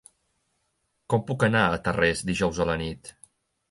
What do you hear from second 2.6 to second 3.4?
a la nit?